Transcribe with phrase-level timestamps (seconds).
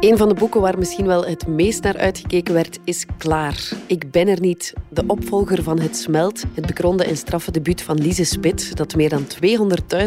[0.00, 3.68] Een van de boeken waar misschien wel het meest naar uitgekeken werd, is Klaar.
[3.86, 4.72] Ik ben er niet.
[4.88, 9.08] De opvolger van Het Smelt, het bekronde en straffe debuut van Lise Spit, dat meer
[9.08, 9.26] dan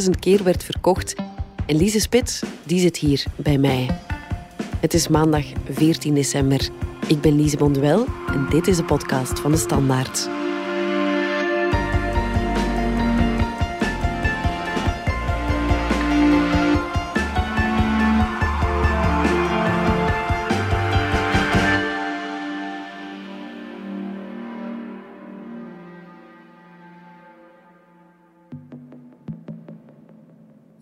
[0.04, 1.16] 200.000 keer werd verkocht.
[1.66, 4.00] En Lise Spit, die zit hier bij mij.
[4.80, 6.70] Het is maandag 14 december.
[7.08, 10.30] Ik ben Lise Bonduel en dit is de podcast van de Standaard.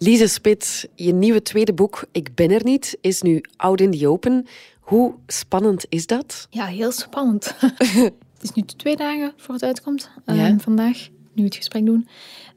[0.07, 4.07] Lise Spits, je nieuwe tweede boek Ik ben er niet is nu out in the
[4.07, 4.47] open.
[4.80, 6.47] Hoe spannend is dat?
[6.49, 7.55] Ja, heel spannend.
[7.59, 10.09] het is nu twee dagen voor het uitkomt.
[10.25, 12.07] Uh, vandaag, nu het gesprek doen.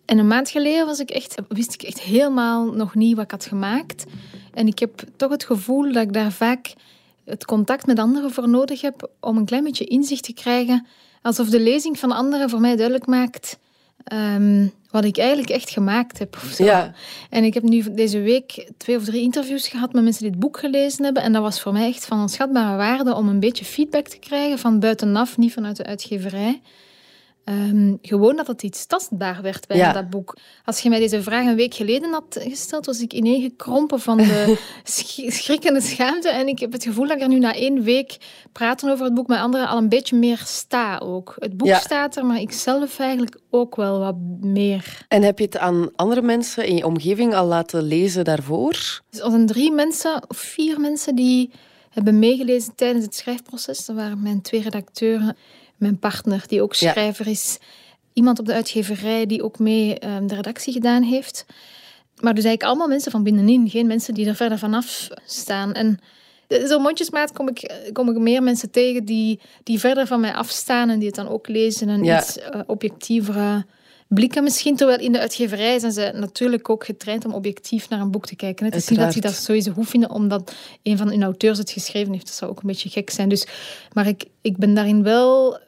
[0.04, 3.30] En een maand geleden was ik echt, wist ik echt helemaal nog niet wat ik
[3.30, 4.04] had gemaakt.
[4.52, 6.72] En ik heb toch het gevoel dat ik daar vaak
[7.24, 10.86] het contact met anderen voor nodig heb om een klein beetje inzicht te krijgen.
[11.22, 13.58] Alsof de lezing van anderen voor mij duidelijk maakt
[14.04, 16.36] Ehm, wat ik eigenlijk echt gemaakt heb.
[16.58, 16.92] Ja.
[17.30, 20.40] En ik heb nu deze week twee of drie interviews gehad met mensen die het
[20.40, 21.22] boek gelezen hebben.
[21.22, 24.58] En dat was voor mij echt van onschatbare waarde om een beetje feedback te krijgen
[24.58, 26.60] van buitenaf, niet vanuit de uitgeverij.
[27.44, 30.36] Um, gewoon dat het iets tastbaar werd bij dat boek.
[30.64, 34.58] Als je mij deze vraag een week geleden had gesteld, was ik ineengekrompen van de
[35.28, 36.28] schrikkende schaamte.
[36.28, 38.16] En ik heb het gevoel dat ik er nu na één week
[38.52, 41.36] praten over het boek met anderen al een beetje meer sta ook.
[41.38, 45.04] Het boek staat er, maar ik zelf eigenlijk ook wel wat meer.
[45.08, 48.72] En heb je het aan andere mensen in je omgeving al laten lezen daarvoor?
[49.10, 51.50] Dus er zijn drie mensen of vier mensen die
[51.90, 53.86] hebben meegelezen tijdens het schrijfproces.
[53.86, 55.36] Dat waren mijn twee redacteuren
[55.80, 57.58] mijn partner, die ook schrijver is.
[58.12, 61.44] Iemand op de uitgeverij die ook mee ehm, de redactie gedaan heeft.
[62.20, 65.72] Maar dus eigenlijk allemaal mensen van binnenin, geen mensen die er verder vanaf staan.
[65.72, 66.00] En
[66.68, 70.90] zo mondjesmaat kom ik, kom ik meer mensen tegen die, die verder van mij afstaan
[70.90, 73.64] en die het dan ook lezen en iets uh, objectievere
[74.08, 74.76] blikken misschien.
[74.76, 78.36] Terwijl in de uitgeverij zijn ze natuurlijk ook getraind om objectief naar een boek te
[78.36, 78.66] kijken.
[78.66, 81.70] Het is niet dat ze dat sowieso goed vinden omdat een van hun auteurs het
[81.70, 82.26] geschreven heeft.
[82.26, 83.28] Dat zou ook een beetje gek zijn.
[83.28, 83.46] Dus,
[83.92, 85.58] maar ik, ik ben daarin wel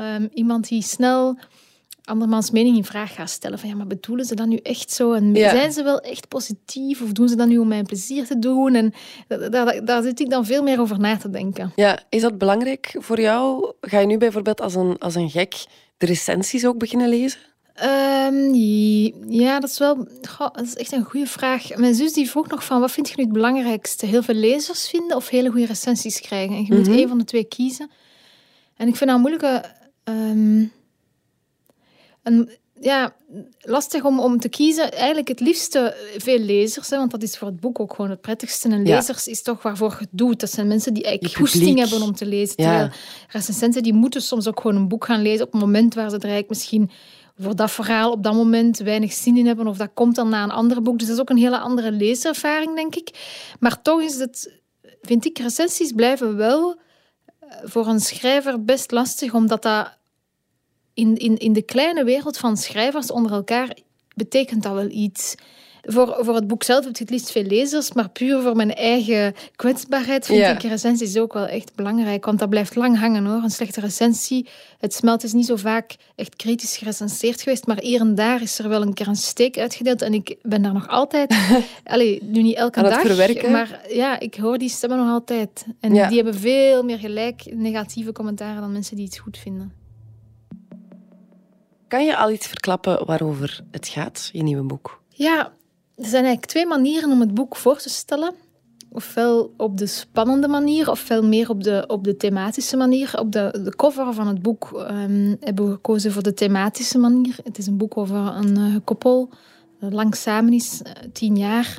[0.00, 1.38] Ehm, iemand die snel
[2.04, 3.58] andermans mening in vraag gaat stellen.
[3.58, 5.12] Van ja, maar bedoelen ze dat nu echt zo?
[5.12, 7.02] En zijn ze wel echt positief?
[7.02, 8.74] Of doen ze dat nu om mijn plezier te doen?
[8.74, 8.92] En
[9.50, 11.72] daar, daar, zit ik dan veel meer over na te denken.
[11.76, 13.72] Ja, is dat belangrijk voor jou?
[13.80, 15.64] Ga je nu bijvoorbeeld als een, als een gek
[15.96, 17.40] de recensies ook beginnen lezen?
[17.84, 18.54] Um,
[19.28, 21.76] ja, dat is wel dat is echt een goede vraag.
[21.76, 24.06] Mijn zus die vroeg nog van, wat vind je nu het belangrijkste?
[24.06, 26.56] Heel veel lezers vinden of hele goede recensies krijgen?
[26.56, 27.90] En je moet mm één van de twee kiezen.
[28.76, 30.72] En ik vind dat een moeilijke Um,
[32.80, 33.14] ja,
[33.60, 34.92] lastig om, om te kiezen.
[34.92, 38.20] Eigenlijk het liefste veel lezers, hè, want dat is voor het boek ook gewoon het
[38.20, 38.68] prettigste.
[38.68, 40.40] En lezers is toch waarvoor je het doet.
[40.40, 42.56] Dat zijn mensen die eigenlijk goesting hebben om te lezen.
[42.56, 42.88] Terwijl
[43.28, 46.16] recensenten die moeten soms ook gewoon een boek gaan lezen op het moment waar ze
[46.16, 46.90] er eigenlijk misschien
[47.38, 49.66] voor dat verhaal op dat moment weinig zin in hebben.
[49.66, 50.98] Of dat komt dan na een ander boek.
[50.98, 53.10] Dus dat is ook een hele andere leeservaring, denk ik.
[53.58, 54.52] Maar toch is het,
[55.02, 56.80] vind ik, recensies blijven wel
[57.62, 59.98] voor een schrijver best lastig, omdat dat
[60.94, 63.76] in, in, in de kleine wereld van schrijvers onder elkaar
[64.14, 65.34] betekent dat wel iets.
[65.82, 68.74] Voor, voor het boek zelf heb je het liefst veel lezers, maar puur voor mijn
[68.74, 70.50] eigen kwetsbaarheid vind ja.
[70.50, 72.24] ik recensies ook wel echt belangrijk.
[72.24, 73.42] Want dat blijft lang hangen hoor.
[73.42, 74.48] Een slechte recensie.
[74.78, 78.58] Het smelt is niet zo vaak echt kritisch gerecenseerd geweest, maar hier en daar is
[78.58, 80.02] er wel een keer een steek uitgedeeld.
[80.02, 81.34] En ik ben daar nog altijd.
[81.84, 83.00] Allee, nu niet elke dag.
[83.00, 83.50] Verwerken.
[83.50, 85.66] Maar ja, ik hoor die stemmen nog altijd.
[85.80, 89.72] En die hebben veel meer gelijk negatieve commentaren dan mensen die het goed vinden.
[91.88, 95.02] Kan je al iets verklappen waarover het gaat, je nieuwe boek?
[95.08, 95.52] Ja,
[96.00, 98.32] er zijn eigenlijk twee manieren om het boek voor te stellen.
[98.92, 103.12] Ofwel op de spannende manier, ofwel meer op de, op de thematische manier.
[103.18, 107.36] Op de, de cover van het boek um, hebben we gekozen voor de thematische manier.
[107.44, 109.30] Het is een boek over een uh, koppel
[109.80, 111.78] dat lang samen is, uh, tien jaar.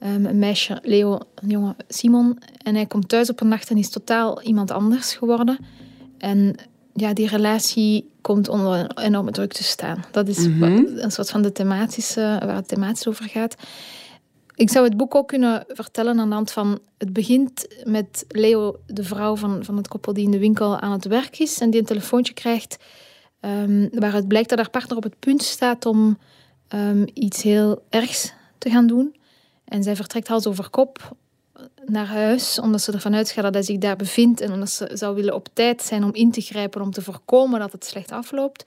[0.00, 2.38] Um, een meisje, Leo, een jongen, Simon.
[2.62, 5.58] En hij komt thuis op een nacht en is totaal iemand anders geworden.
[6.18, 6.54] En
[6.98, 10.04] ja, die relatie komt onder een enorme druk te staan.
[10.10, 10.62] Dat is mhm.
[10.96, 13.54] een soort van de thematische, waar het thematisch over gaat.
[14.54, 16.78] Ik zou het boek ook kunnen vertellen aan de hand van...
[16.98, 20.92] Het begint met Leo, de vrouw van, van het koppel die in de winkel aan
[20.92, 21.60] het werk is...
[21.60, 22.76] en die een telefoontje krijgt
[23.40, 26.18] um, waaruit blijkt dat haar partner op het punt staat om
[26.74, 29.16] um, iets heel ergs te gaan doen.
[29.64, 31.16] En zij vertrekt hals over kop
[31.86, 35.14] naar huis, omdat ze ervan uitgaat dat hij zich daar bevindt en omdat ze zou
[35.14, 38.66] willen op tijd zijn om in te grijpen om te voorkomen dat het slecht afloopt.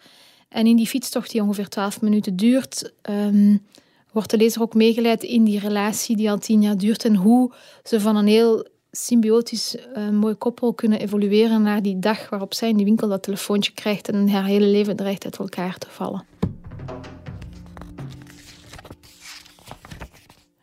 [0.50, 3.66] En in die fietstocht die ongeveer twaalf minuten duurt, um,
[4.12, 7.52] wordt de lezer ook meegeleid in die relatie die al tien jaar duurt en hoe
[7.84, 12.70] ze van een heel symbiotisch uh, mooi koppel kunnen evolueren naar die dag waarop zij
[12.70, 16.26] in die winkel dat telefoontje krijgt en haar hele leven dreigt uit elkaar te vallen.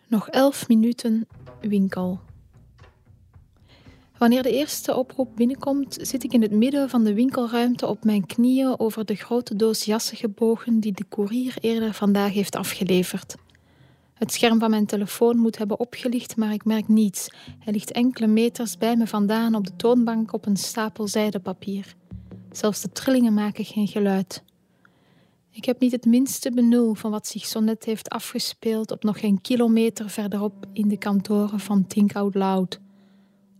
[0.07, 1.27] Nog elf minuten
[1.61, 2.21] winkel.
[4.19, 8.27] Wanneer de eerste oproep binnenkomt, zit ik in het midden van de winkelruimte op mijn
[8.27, 13.35] knieën over de grote doos jassen gebogen die de koerier eerder vandaag heeft afgeleverd.
[14.15, 17.29] Het scherm van mijn telefoon moet hebben opgelicht, maar ik merk niets.
[17.59, 21.95] Hij ligt enkele meters bij me vandaan op de toonbank op een stapel zijdepapier.
[22.53, 24.43] Zelfs de trillingen maken geen geluid.
[25.50, 29.21] Ik heb niet het minste benul van wat zich zo net heeft afgespeeld op nog
[29.21, 32.81] geen kilometer verderop in de kantoren van Think Out Loud.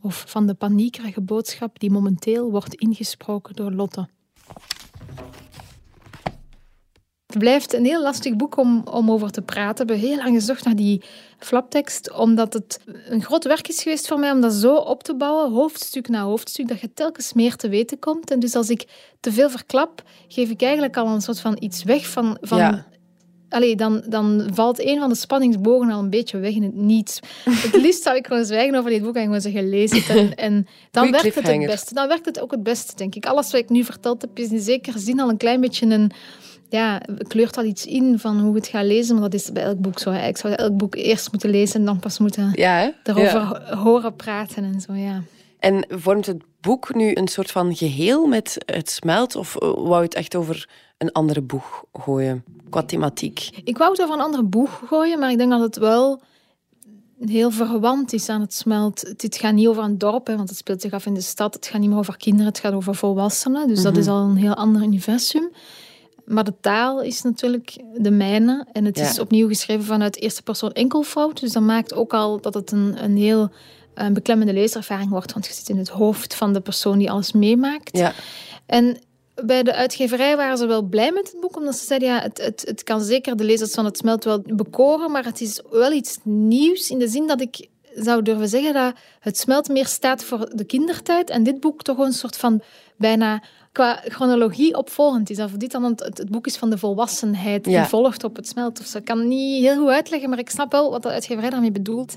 [0.00, 4.08] Of van de paniekerige boodschap die momenteel wordt ingesproken door Lotte.
[7.28, 9.86] Het blijft een heel lastig boek om, om over te praten.
[9.86, 11.02] We hebben heel lang gezocht naar die
[11.38, 15.14] flaptekst, omdat het een groot werk is geweest voor mij om dat zo op te
[15.14, 18.30] bouwen, hoofdstuk na hoofdstuk, dat je telkens meer te weten komt.
[18.30, 18.86] En dus als ik
[19.20, 22.38] te veel verklap, geef ik eigenlijk al een soort van iets weg van...
[22.40, 22.86] van ja.
[23.48, 27.20] Allee, dan, dan valt een van de spanningsbogen al een beetje weg in het niets.
[27.44, 30.08] Het liefst zou ik gewoon zwijgen over dit boek en gewoon zeggen, lees het.
[30.08, 31.94] En, en dan werkt het het beste.
[31.94, 33.26] Dan werkt het ook het beste, denk ik.
[33.26, 36.12] Alles wat ik nu verteld heb, is in zekere zin al een klein beetje een
[36.69, 39.15] ja, kleurt al iets in van hoe we het gaan lezen.
[39.15, 40.11] Maar dat is bij elk boek zo.
[40.11, 40.26] Hè.
[40.26, 44.65] Ik zou elk boek eerst moeten lezen en dan pas moeten ja, erover horen praten
[44.65, 45.23] en zo, ja.
[45.59, 49.37] En vormt het boek nu een soort van geheel met het smelt?
[49.37, 50.69] Of wou je het echt over
[50.99, 53.49] een andere boeg gooien, qua thematiek?
[53.64, 56.23] Ik wou het over een andere boeg gooien, maar ik denk dat het wel
[57.26, 59.14] heel verwant is aan het smelt.
[59.17, 61.55] Het gaat niet over een dorp, hè, want het speelt zich af in de stad.
[61.55, 63.69] Het gaat niet meer over kinderen, het gaat over volwassenen.
[63.69, 64.00] Dus dat mhm.
[64.00, 65.50] is al een heel ander universum.
[66.28, 68.66] Maar de taal is natuurlijk de mijne.
[68.72, 71.40] En het is opnieuw geschreven vanuit eerste persoon enkelvoud.
[71.40, 73.50] Dus dat maakt ook al dat het een, een heel
[73.94, 75.32] een beklemmende leeservaring wordt.
[75.32, 77.96] Want je zit in het hoofd van de persoon die alles meemaakt.
[77.96, 78.12] Ja.
[78.66, 78.98] En
[79.44, 82.38] bij de uitgeverij waren ze wel blij met het boek, omdat ze zeiden, ja, het,
[82.42, 85.92] het, het kan zeker de lezers van het smelt wel bekoren, maar het is wel
[85.92, 90.25] iets nieuws in de zin dat ik zou durven zeggen dat het smelt meer staat
[90.25, 92.62] voor de kindertijd en dit boek toch een soort van
[92.96, 93.42] bijna
[93.78, 95.38] qua chronologie opvolgend is.
[95.38, 98.80] Of dit dan het, het, boek is van de volwassenheid die volgt op het smelt.
[98.80, 98.98] Of zo.
[98.98, 101.72] Ik kan het niet heel goed uitleggen, maar ik snap wel wat de uitgeverij daarmee
[101.72, 102.14] bedoelt.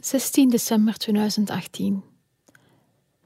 [0.00, 2.02] 16 december 2018.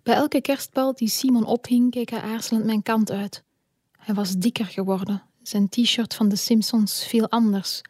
[0.03, 3.43] Bij elke kerstbal die Simon ophing, keek hij aarzelend mijn kant uit.
[3.99, 5.23] Hij was dikker geworden.
[5.43, 7.81] Zijn t-shirt van de Simpsons viel anders.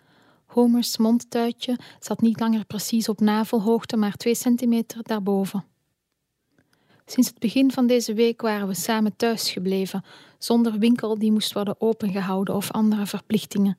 [0.47, 5.70] Homer's mondtuitje zat niet langer precies op navelhoogte, maar twee centimeter daarboven.
[7.11, 10.05] Sinds het begin van deze week waren we samen thuis gebleven,
[10.39, 13.79] zonder winkel die moest worden opengehouden of andere verplichtingen.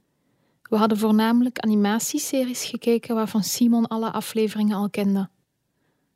[0.62, 5.30] We hadden voornamelijk animatieseries gekeken waarvan Simon alle afleveringen al kende.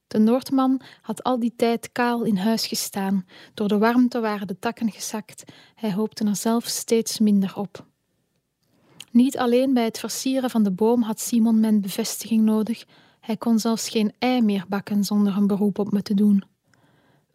[0.08, 3.26] De Noordman had al die tijd kaal in huis gestaan.
[3.54, 5.44] Door de warmte waren de takken gezakt.
[5.76, 7.86] Hij hoopte er zelf steeds minder op.
[9.12, 12.86] Niet alleen bij het versieren van de boom had Simon mijn bevestiging nodig.
[13.20, 16.54] Hij kon zelfs geen ei meer bakken zonder een beroep op me te doen.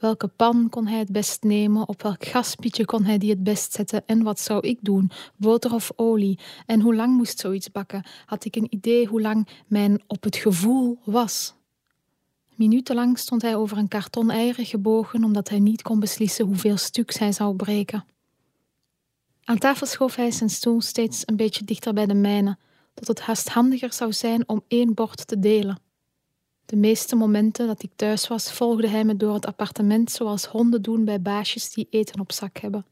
[0.00, 1.88] Welke pan kon hij het best nemen?
[1.88, 4.02] Op welk gaspietje kon hij die het best zetten?
[4.06, 5.10] En wat zou ik doen?
[5.36, 6.38] Boter of olie?
[6.66, 8.02] En hoe lang moest zoiets bakken?
[8.26, 11.54] Had ik een idee hoe lang mijn op het gevoel was?
[12.54, 17.18] Minutenlang stond hij over een karton eieren gebogen omdat hij niet kon beslissen hoeveel stuks
[17.18, 18.04] hij zou breken.
[19.44, 22.58] Aan tafel schoof hij zijn stoel steeds een beetje dichter bij de mijne,
[22.94, 25.78] tot het haast handiger zou zijn om één bord te delen.
[26.70, 30.82] De meeste momenten dat ik thuis was, volgde hij me door het appartement zoals honden
[30.82, 32.86] doen bij baasjes die eten op zak hebben.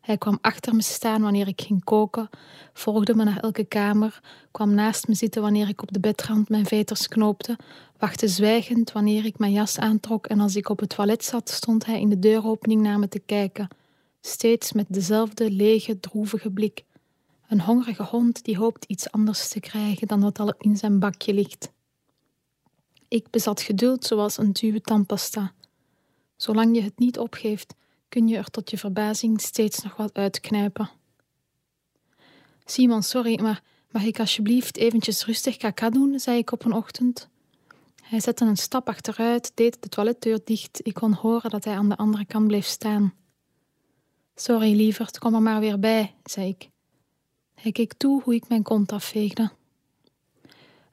[0.00, 2.28] Hij kwam achter me staan wanneer ik ging koken,
[2.72, 4.20] volgde me naar elke kamer,
[4.50, 7.58] kwam naast me zitten wanneer ik op de bedrand mijn veters knoopte,
[7.98, 11.86] wachtte zwijgend wanneer ik mijn jas aantrok en als ik op het toilet zat, stond
[11.86, 13.68] hij in de deuropening naar me te kijken,
[14.20, 16.84] steeds met dezelfde lege, droevige blik.
[17.48, 21.34] Een hongerige hond die hoopt iets anders te krijgen dan wat al in zijn bakje
[21.34, 21.70] ligt.
[23.12, 25.52] Ik bezat geduld zoals een tube tandpasta.
[26.36, 27.74] Zolang je het niet opgeeft,
[28.08, 30.90] kun je er tot je verbazing steeds nog wat uitknijpen.
[32.64, 37.28] Simon, sorry, maar mag ik alsjeblieft eventjes rustig kaka doen, zei ik op een ochtend.
[38.02, 40.80] Hij zette een stap achteruit, deed de toiletdeur dicht.
[40.82, 43.14] Ik kon horen dat hij aan de andere kant bleef staan.
[44.34, 46.70] Sorry, lieverd, kom er maar weer bij, zei ik.
[47.54, 49.50] Hij keek toe hoe ik mijn kont afveegde.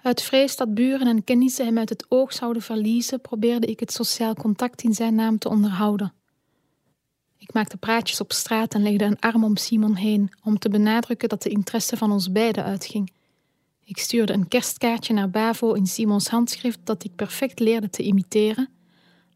[0.02, 3.92] Uit vrees dat buren en kennissen hem uit het oog zouden verliezen, probeerde ik het
[3.92, 6.14] sociaal contact in zijn naam te onderhouden.
[7.38, 11.30] Ik maakte praatjes op straat en legde een arm om Simon heen, om te benadrukken
[11.30, 13.12] dat de interesse van ons beiden uitging.
[13.84, 18.70] Ik stuurde een kerstkaartje naar Bavo in Simons handschrift dat ik perfect leerde te imiteren.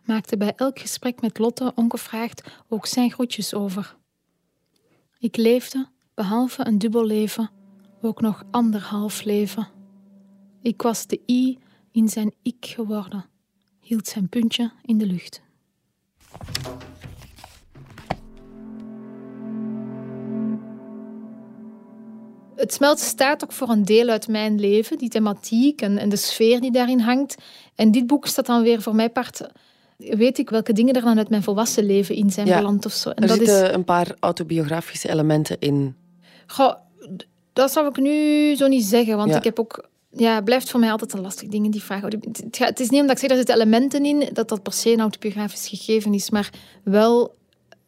[0.05, 3.95] Maakte bij elk gesprek met Lotte ongevraagd ook zijn groetjes over.
[5.19, 7.49] Ik leefde, behalve een dubbel leven,
[8.01, 9.67] ook nog anderhalf leven.
[10.63, 11.57] Ik was de i
[11.91, 13.25] in zijn ik geworden,
[13.79, 15.41] hield zijn puntje in de lucht.
[22.55, 26.15] Het smelt staat ook voor een deel uit mijn leven, die thematiek en, en de
[26.15, 27.35] sfeer die daarin hangt.
[27.75, 29.47] En dit boek staat dan weer voor mij part
[29.97, 33.09] weet ik welke dingen er dan uit mijn volwassen leven in zijn beland of zo.
[33.09, 33.75] En er dat zitten is...
[33.75, 35.95] een paar autobiografische elementen in.
[36.47, 36.73] Goh,
[37.53, 39.91] dat zou ik nu zo niet zeggen, want ik heb ook...
[40.15, 42.01] Ja, het blijft voor mij altijd een lastig ding, die vraag.
[42.51, 44.99] Het is niet omdat ik zeg, er zitten elementen in, dat dat per se een
[44.99, 46.49] autobiografisch gegeven is, maar
[46.83, 47.35] wel,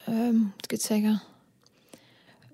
[0.09, 1.21] um, moet ik het zeggen...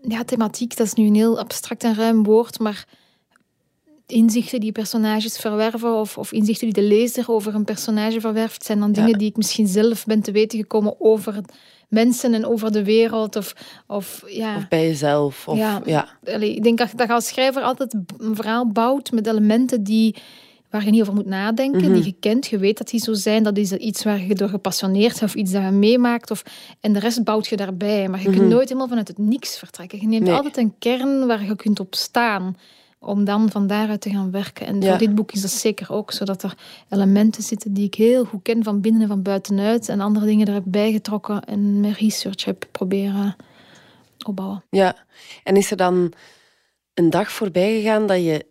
[0.07, 2.85] Ja, thematiek, dat is nu een heel abstract en ruim woord, maar
[4.05, 8.79] inzichten die personages verwerven of, of, inzichten die de lezer over een personage verwerft, zijn
[8.79, 11.41] dan dingen die ik misschien zelf ben te weten gekomen over
[11.91, 13.35] mensen en over de wereld.
[13.35, 13.53] Of,
[13.87, 14.55] of, ja.
[14.55, 15.47] of bij jezelf.
[15.47, 15.81] Of, ja.
[15.85, 16.07] ja.
[16.39, 20.15] ik denk dat, dat je als schrijver altijd een verhaal bouwt met elementen die,
[20.69, 21.93] waar je niet over moet nadenken, mhm.
[21.93, 22.47] die je kent.
[22.47, 23.43] Je weet dat die zo zijn.
[23.43, 26.31] Dat is iets waar je door gepassioneerd bent of iets dat je meemaakt.
[26.31, 26.43] Of,
[26.79, 28.07] en de rest bouwt je daarbij.
[28.07, 28.47] Maar je kunt mhm.
[28.47, 30.01] nooit helemaal vanuit het niks vertrekken.
[30.01, 32.55] Je neemt altijd een kern waar je kunt op staan
[33.03, 34.65] om dan van daaruit te gaan werken.
[34.65, 36.57] En voor dit boek is dat zeker ook, zodat er
[36.89, 40.47] elementen zitten die ik heel goed ken van binnen en van buitenuit en andere dingen
[40.47, 43.35] er heb bijgetrokken en mijn research heb proberen
[44.25, 44.63] opbouwen.
[44.69, 44.95] Ja,
[45.43, 46.13] en is er dan
[46.93, 48.45] een dag voorbij gegaan dat je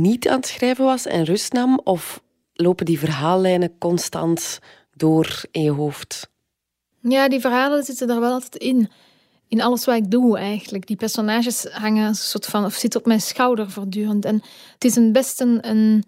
[0.00, 1.80] niet aan het schrijven was en rust nam?
[1.84, 2.22] Of
[2.54, 4.58] lopen die verhaallijnen constant
[4.94, 6.30] door in je hoofd?
[7.02, 8.90] Ja, die verhalen zitten er wel altijd in
[9.50, 10.86] in alles wat ik doe eigenlijk.
[10.86, 14.24] Die personages hangen een soort van, of zitten op mijn schouder voortdurend.
[14.24, 14.42] En
[14.74, 16.04] het is een best een, een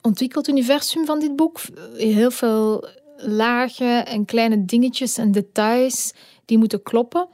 [0.00, 1.60] ontwikkeld universum van dit boek.
[1.96, 6.12] Heel veel lagen en kleine dingetjes en details
[6.44, 7.28] die moeten kloppen.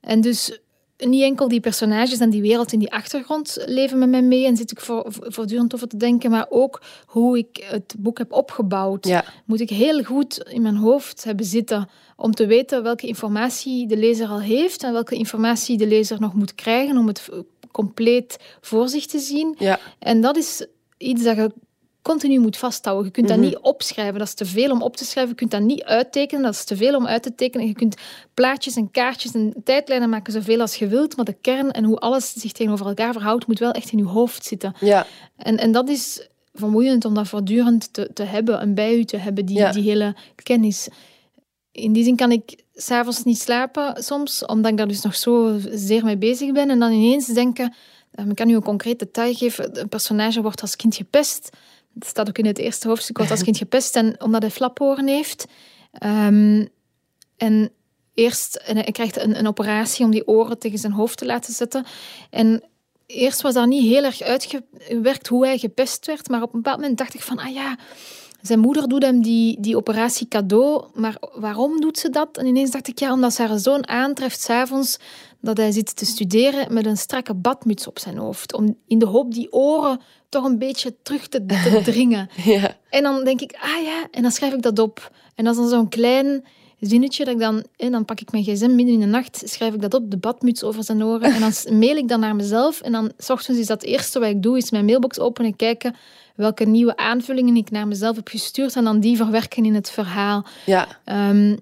[0.00, 0.60] En dus
[1.00, 4.56] niet enkel die personages en die wereld in die achtergrond leven met mij mee en
[4.56, 4.80] zit ik
[5.10, 9.22] voortdurend over te denken, maar ook hoe ik het boek heb opgebouwd.
[9.44, 13.96] Moet ik heel goed in mijn hoofd hebben zitten om te weten welke informatie de
[13.96, 17.28] lezer al heeft en welke informatie de lezer nog moet krijgen om het
[17.72, 19.54] compleet voor zich te zien.
[19.58, 19.78] Ja.
[19.98, 20.66] En dat is
[20.98, 21.52] iets dat je
[22.02, 23.04] continu moet vasthouden.
[23.04, 23.46] Je kunt dat mhm.
[23.46, 25.30] niet opschrijven, dat is te veel om op te schrijven.
[25.30, 27.66] Je kunt dat niet uittekenen, dat is te veel om uit te tekenen.
[27.66, 27.96] Je kunt
[28.34, 31.98] plaatjes en kaartjes en tijdlijnen maken zoveel als je wilt, maar de kern en hoe
[31.98, 34.74] alles zich tegenover elkaar verhoudt, moet wel echt in je hoofd zitten.
[34.80, 35.06] Ja.
[35.36, 39.16] En, en dat is vermoeiend om dat voortdurend te, te hebben en bij u te
[39.16, 40.88] hebben, die, die hele kennis.
[41.72, 45.58] In die zin kan ik s'avonds niet slapen soms, omdat ik daar dus nog zo
[45.70, 46.70] zeer mee bezig ben.
[46.70, 47.74] En dan ineens denken,
[48.10, 51.50] eh, ik kan nu een concreet detail geven, een personage wordt als kind gepest.
[51.92, 53.96] Dat staat ook in het eerste hoofdstuk, wordt als kind gepest.
[53.96, 55.46] En omdat hij flaporen heeft.
[56.04, 56.68] Um,
[57.36, 57.70] en
[58.14, 61.52] eerst, en hij krijgt een, een operatie om die oren tegen zijn hoofd te laten
[61.52, 61.84] zetten.
[62.30, 62.64] En
[63.06, 66.28] eerst was dat niet heel erg uitgewerkt hoe hij gepest werd.
[66.28, 67.76] Maar op een bepaald moment dacht ik van, ah ja,
[68.40, 70.84] zijn moeder doet hem die, die operatie cadeau.
[70.94, 72.36] Maar waarom doet ze dat?
[72.36, 74.98] En ineens dacht ik, ja, omdat ze haar zoon aantreft s'avonds
[75.40, 78.54] dat hij zit te studeren met een strakke badmuts op zijn hoofd.
[78.54, 82.28] Om in de hoop die oren toch een beetje terug te, te dringen.
[82.44, 82.76] ja.
[82.90, 85.10] En dan denk ik, ah ja, en dan schrijf ik dat op.
[85.34, 86.44] En dat is dan zo'n klein
[86.80, 87.64] zinnetje dat ik dan...
[87.76, 90.18] En dan pak ik mijn gsm midden in de nacht, schrijf ik dat op, de
[90.18, 91.32] badmuts over zijn oren.
[91.32, 92.80] En dan mail ik dan naar mezelf.
[92.80, 95.50] En dan, s ochtends is dat het eerste wat ik doe, is mijn mailbox openen
[95.50, 95.94] en kijken
[96.36, 100.46] welke nieuwe aanvullingen ik naar mezelf heb gestuurd en dan die verwerken in het verhaal.
[100.66, 100.88] Ja.
[101.04, 101.56] Ehm,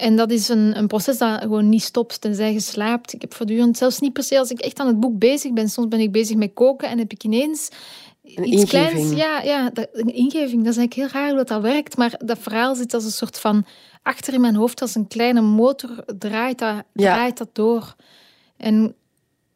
[0.00, 3.12] en dat is een, een proces dat gewoon niet stopt tenzij je slaapt.
[3.12, 5.68] Ik heb voortdurend, zelfs niet per se als ik echt aan het boek bezig ben.
[5.68, 7.68] Soms ben ik bezig met koken en heb ik ineens
[8.34, 8.92] een iets ingeving.
[8.92, 9.12] kleins.
[9.12, 10.64] Ja, ja dat, een ingeving.
[10.64, 11.96] Dat is eigenlijk heel raar hoe dat, dat werkt.
[11.96, 13.64] Maar dat verhaal zit als een soort van
[14.02, 17.94] achter in mijn hoofd, als een kleine motor, draait dat, draait dat door.
[18.56, 18.94] En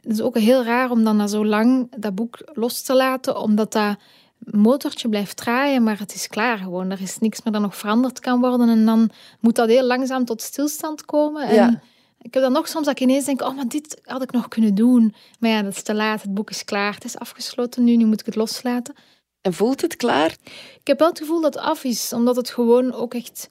[0.00, 3.40] het is ook heel raar om dan na zo lang dat boek los te laten,
[3.40, 3.96] omdat dat
[4.44, 6.90] motortje blijft draaien, maar het is klaar gewoon.
[6.90, 8.68] Er is niks meer dat nog veranderd kan worden.
[8.68, 11.48] En dan moet dat heel langzaam tot stilstand komen.
[11.48, 11.80] En ja.
[12.22, 14.48] Ik heb dan nog soms dat ik ineens denk, oh, maar dit had ik nog
[14.48, 15.14] kunnen doen.
[15.38, 16.22] Maar ja, dat is te laat.
[16.22, 16.94] Het boek is klaar.
[16.94, 17.96] Het is afgesloten nu.
[17.96, 18.94] Nu moet ik het loslaten.
[19.40, 20.36] En voelt het klaar?
[20.80, 22.12] Ik heb wel het gevoel dat het af is.
[22.12, 23.48] Omdat het gewoon ook echt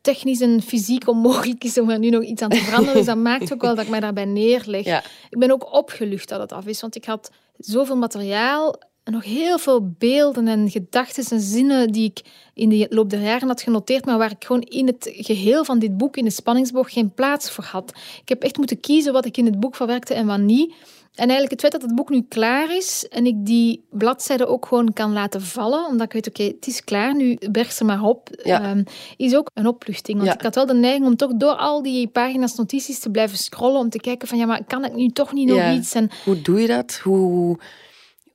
[0.00, 2.94] technisch en fysiek onmogelijk is om er nu nog iets aan te veranderen.
[2.94, 4.84] Dus dat maakt ook wel dat ik mij daarbij neerleg.
[4.84, 5.02] Ja.
[5.30, 6.80] Ik ben ook opgelucht dat het af is.
[6.80, 8.78] Want ik had zoveel materiaal
[9.10, 12.22] nog heel veel beelden en gedachten en zinnen die ik
[12.54, 15.78] in de loop der jaren had genoteerd, maar waar ik gewoon in het geheel van
[15.78, 17.92] dit boek, in de spanningsboog, geen plaats voor had.
[18.22, 20.74] Ik heb echt moeten kiezen wat ik in het boek verwerkte en wat niet.
[21.16, 24.66] En eigenlijk het feit dat het boek nu klaar is en ik die bladzijde ook
[24.66, 28.02] gewoon kan laten vallen, omdat ik weet, oké, het is klaar, nu berg ze maar
[28.02, 28.82] op, ehm,
[29.16, 30.18] is ook een opluchting.
[30.18, 33.38] Want ik had wel de neiging om toch door al die pagina's notities te blijven
[33.38, 35.94] scrollen, om te kijken van, ja, maar kan ik nu toch niet nog iets?
[35.94, 37.00] En, hoe doe je dat?
[37.02, 37.58] Hoe,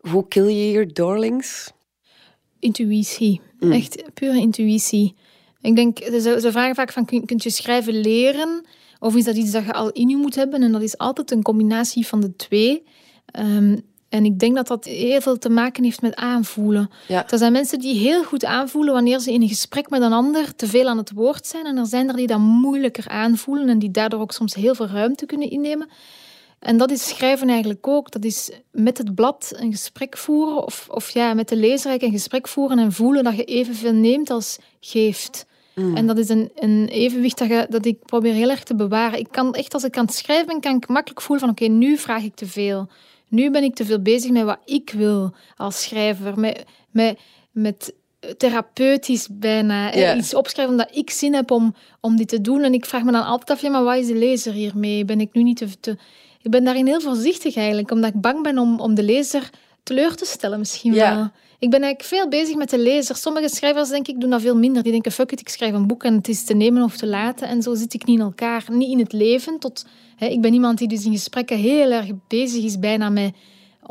[0.09, 1.71] hoe kill je je darlings?
[2.59, 3.41] Intuïtie.
[3.59, 3.71] Mm.
[3.71, 5.15] Echt pure intuïtie.
[5.61, 8.65] Ik denk, ze, ze vragen vaak van, kun, kunt je schrijven leren?
[8.99, 10.63] Of is dat iets dat je al in je moet hebben?
[10.63, 12.83] En dat is altijd een combinatie van de twee.
[13.25, 13.77] Ehm,
[14.09, 16.89] en ik denk dat dat heel veel te maken heeft met aanvoelen.
[17.07, 17.29] Ja.
[17.29, 20.55] Er zijn mensen die heel goed aanvoelen wanneer ze in een gesprek met een ander
[20.55, 21.65] te veel aan het woord zijn.
[21.65, 24.87] En er zijn er die dat moeilijker aanvoelen en die daardoor ook soms heel veel
[24.87, 25.89] ruimte kunnen innemen.
[26.61, 28.11] En dat is schrijven eigenlijk ook.
[28.11, 32.11] Dat is met het blad een gesprek voeren, of, of ja, met de lezer een
[32.11, 35.45] gesprek voeren en voelen dat je evenveel neemt als geeft.
[35.75, 35.95] Mm.
[35.95, 39.19] En dat is een, een evenwicht dat, je, dat ik probeer heel erg te bewaren.
[39.19, 41.65] Ik kan echt, als ik aan het schrijven ben, kan ik makkelijk voelen van oké,
[41.65, 42.87] nu vraag ik te veel.
[43.27, 46.39] Nu ben ik te veel bezig met wat ik wil als schrijver.
[46.39, 47.19] Met, met,
[47.51, 47.93] met
[48.37, 50.15] therapeutisch bijna.
[50.15, 52.61] Iets opschrijven omdat ik zin heb om, om dit te doen.
[52.61, 55.05] En ik vraag me dan altijd af, ja, maar wat is de lezer hiermee?
[55.05, 55.79] Ben ik nu niet te...
[55.79, 55.97] te...
[56.43, 59.49] Ik ben daarin heel voorzichtig eigenlijk, omdat ik bang ben om, om de lezer
[59.83, 61.29] teleur te stellen misschien wel.
[61.59, 63.15] Ik ben eigenlijk veel bezig met de lezer.
[63.15, 64.83] Sommige schrijvers, denk ik, doen dat veel minder.
[64.83, 67.07] Die denken, fuck it, ik schrijf een boek en het is te nemen of te
[67.07, 67.47] laten.
[67.47, 68.65] En zo zit ik niet in elkaar.
[68.71, 69.59] Niet in het leven.
[69.59, 73.33] Tot, hè, ik ben iemand die dus in gesprekken heel erg bezig is bijna met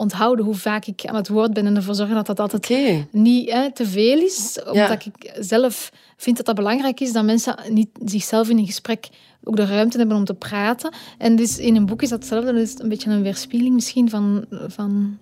[0.00, 3.50] onthouden hoe vaak ik aan het woord ben en ervoor zorgen dat dat altijd niet
[3.50, 4.60] hè, te veel is.
[4.66, 9.08] Omdat ik zelf vind dat dat belangrijk is dat mensen niet zichzelf in een gesprek
[9.44, 10.92] ook de ruimte hebben om te praten.
[11.18, 12.52] En dus in een boek is dat hetzelfde.
[12.52, 15.18] Dat is een beetje een weerspiegeling misschien van, van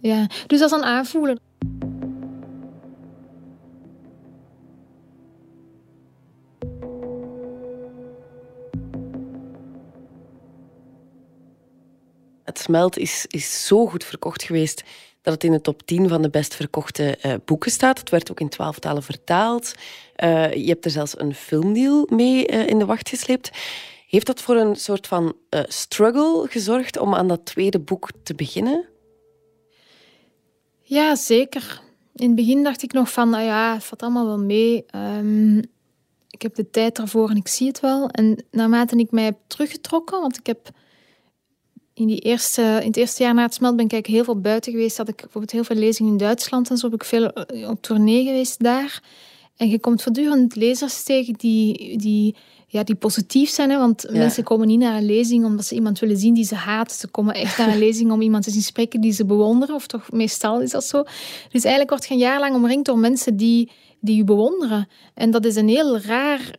[0.00, 0.26] ja.
[0.46, 1.38] Dus dat is een aanvoelen.
[12.64, 14.84] Het is, is zo goed verkocht geweest
[15.22, 17.98] dat het in de top 10 van de best verkochte uh, boeken staat.
[17.98, 19.74] Het werd ook in twaalf talen vertaald.
[20.16, 23.50] Uh, je hebt er zelfs een filmdeal mee uh, in de wacht gesleept.
[24.08, 25.34] Heeft dat voor een soort van
[25.68, 28.84] struggle gezorgd om aan dat tweede boek te beginnen?
[30.82, 31.80] Ja, zeker.
[32.14, 34.84] In het begin dacht ik nog van, nou ja, het valt allemaal wel mee.
[34.94, 35.62] Um,
[36.30, 38.08] ik heb de tijd ervoor en ik zie het wel.
[38.08, 40.70] En naarmate ik mij heb teruggetrokken, want ik heb
[41.96, 44.72] in, die eerste, in het eerste jaar na het smelt ben ik heel veel buiten
[44.72, 44.96] geweest.
[44.96, 46.90] Had ik bijvoorbeeld heel veel lezingen in Duitsland en zo.
[46.90, 49.02] Heb ik veel eh, op tournee geweest daar.
[49.56, 52.34] En je komt voortdurend lezers tegen die, die,
[52.66, 53.70] ja, die positief zijn.
[53.70, 53.78] Hè?
[53.78, 56.92] Want mensen komen niet naar een lezing omdat ze iemand willen zien die ze haat.
[56.92, 59.74] Ze komen echt naar een lezing om iemand te zien spreken die ze bewonderen.
[59.74, 61.02] Of toch meestal is dat zo.
[61.50, 64.88] Dus eigenlijk word je een jaar lang omringd door mensen die, die je bewonderen.
[65.14, 66.50] En dat is een heel raar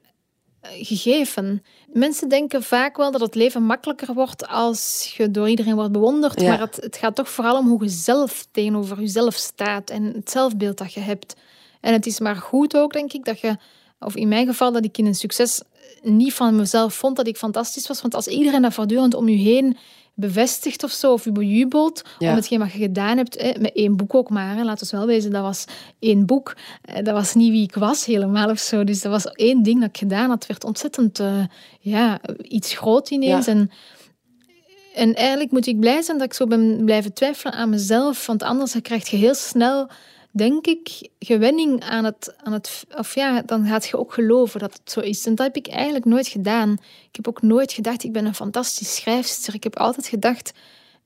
[0.82, 1.64] gegeven.
[1.88, 6.42] Mensen denken vaak wel dat het leven makkelijker wordt als je door iedereen wordt bewonderd.
[6.42, 10.32] Maar het, het gaat toch vooral om hoe je zelf tegenover jezelf staat en het
[10.32, 11.36] zelfbeeld dat je hebt.
[11.82, 13.58] En het is maar goed ook, denk ik, dat je,
[14.00, 15.62] of in mijn geval, dat ik in een succes
[16.02, 18.02] niet van mezelf vond dat ik fantastisch was.
[18.02, 19.78] Want als iedereen dat voortdurend om je heen
[20.20, 23.96] bevestigt of zo, of je bejubelt om hetgeen wat je gedaan hebt, hè, met één
[23.96, 24.56] boek ook maar.
[24.56, 24.64] Hè.
[24.64, 25.66] Laten we wel wezen, dat was
[26.00, 26.56] één boek.
[26.82, 28.84] Eh, dat was niet wie ik was helemaal of zo.
[28.84, 30.38] Dus dat was één ding dat ik gedaan had.
[30.38, 31.44] Het werd ontzettend uh,
[31.80, 33.48] ja, iets groot ineens.
[33.48, 33.72] En,
[34.96, 38.26] en eigenlijk moet ik blij zijn dat ik zo ben blijven twijfelen aan mezelf.
[38.26, 39.90] Want anders krijg je heel snel
[40.32, 42.86] denk ik, gewenning aan het, aan het...
[42.98, 45.26] Of ja, dan gaat je ook geloven dat het zo is.
[45.26, 46.72] En dat heb ik eigenlijk nooit gedaan.
[47.10, 49.54] Ik heb ook nooit gedacht, ik ben een fantastische schrijfster.
[49.54, 50.52] Ik heb altijd gedacht,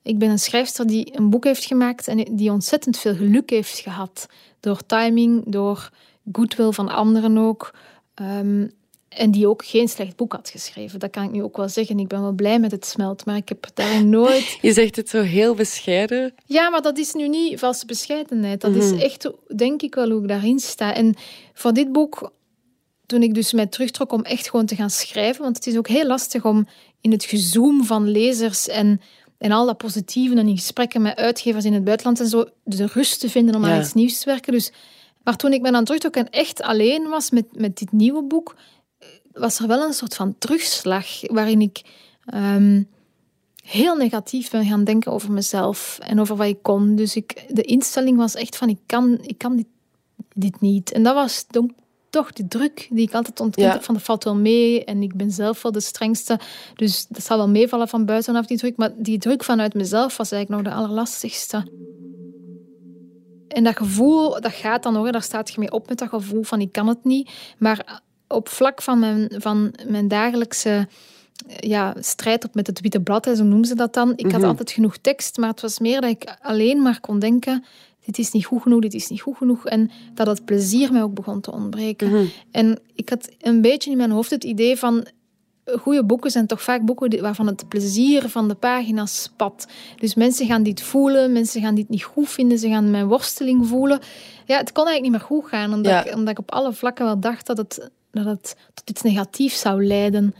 [0.02, 3.80] ik ben een schrijfster die een boek heeft gemaakt en die ontzettend veel geluk heeft
[3.80, 4.28] gehad.
[4.60, 5.90] Door timing, door
[6.32, 7.74] goodwill van anderen ook.
[8.16, 8.72] Um,
[9.18, 11.00] en die ook geen slecht boek had geschreven.
[11.00, 12.00] Dat kan ik nu ook wel zeggen.
[12.00, 14.58] Ik ben wel blij met het smelt, maar ik heb daar nooit...
[14.62, 16.34] Je zegt het zo heel bescheiden.
[16.46, 18.62] Ja, maar dat is nu niet valse bescheidenheid.
[18.62, 19.00] Dat is mhm.
[19.00, 20.94] echt, denk ik wel, hoe ik daarin sta.
[20.94, 21.16] En
[21.54, 22.32] voor dit boek,
[23.06, 25.88] toen ik dus mij terugtrok om echt gewoon te gaan schrijven, want het is ook
[25.88, 26.68] heel lastig om
[27.02, 29.02] in het gezoom van lezers en,
[29.38, 32.86] en al dat positieve en in gesprekken met uitgevers in het buitenland en zo, de
[32.86, 34.54] rust te vinden om aan iets nieuws te werken.
[34.54, 34.72] Dus,
[35.24, 38.56] maar toen ik me dan terugtrok en echt alleen was met, met dit nieuwe boek,
[39.34, 41.82] was er wel een soort van terugslag waarin ik
[42.34, 42.90] um,
[43.64, 46.96] heel negatief ben gaan denken over mezelf en over wat ik kon.
[46.96, 49.68] Dus ik, de instelling was echt van ik kan, ik kan dit,
[50.34, 50.92] dit niet.
[50.92, 51.46] En dat was
[52.10, 55.16] toch de druk die ik altijd ontkend heb van dat valt wel mee en ik
[55.16, 56.40] ben zelf wel de strengste.
[56.76, 58.78] Dus dat zal wel meevallen van buitenaf die druk.
[58.78, 61.68] Maar die druk vanuit mezelf was eigenlijk nog de allerlastigste.
[63.48, 66.44] En dat gevoel, dat gaat dan nog, daar staat je mee op met dat gevoel
[66.44, 67.30] van ik kan het niet.
[67.58, 70.88] Maar op vlak van mijn, van mijn dagelijkse
[71.60, 74.14] ja, strijd op met het witte blad, zo noemen ze dat dan.
[74.16, 74.50] Ik had mhm.
[74.50, 77.64] altijd genoeg tekst, maar het was meer dat ik alleen maar kon denken
[78.06, 79.66] dit is niet goed genoeg, dit is niet goed genoeg.
[79.66, 82.10] En dat het plezier mij ook begon te ontbreken.
[82.10, 82.26] Mhm.
[82.52, 85.06] En ik had een beetje in mijn hoofd het idee van
[85.80, 89.68] goede boeken zijn toch vaak boeken waarvan het plezier van de pagina's spat.
[89.96, 93.68] Dus mensen gaan dit voelen, mensen gaan dit niet goed vinden, ze gaan mijn worsteling
[93.68, 94.00] voelen.
[94.46, 97.06] Ja, het kon eigenlijk niet meer goed gaan, omdat, ik, omdat ik op alle vlakken
[97.06, 100.36] wel dacht dat het, dat het tot iets negatiefs zou leiden.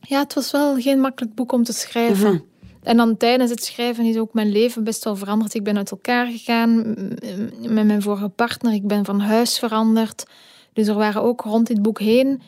[0.00, 2.32] Ja, het was wel geen makkelijk boek om te schrijven.
[2.32, 2.42] Mhm.
[2.82, 5.54] En dan tijdens het schrijven is ook mijn leven best wel veranderd.
[5.54, 6.76] Ik ben uit elkaar gegaan
[7.68, 8.72] met mijn vorige partner.
[8.72, 10.24] Ik ben van huis veranderd.
[10.72, 12.42] Dus er waren ook rond dit boek heen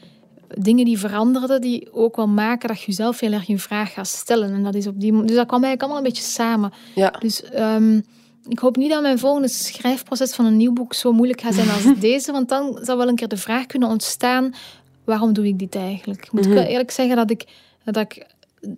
[0.48, 4.06] dingen die veranderden, die ook wel maken dat je jezelf heel erg in vraag gaat
[4.06, 4.52] stellen.
[4.52, 6.72] En dat is op die, dus dat kwam eigenlijk allemaal een beetje samen.
[6.94, 7.10] Ja.
[7.10, 8.04] Dus um,
[8.48, 11.70] ik hoop niet dat mijn volgende schrijfproces van een nieuw boek zo moeilijk gaat zijn
[11.70, 14.54] als deze, want dan zou wel een keer de vraag kunnen ontstaan,
[15.04, 16.24] waarom doe ik dit eigenlijk?
[16.24, 17.44] Ik moet mm eerlijk zeggen dat ik,
[17.84, 18.26] dat ik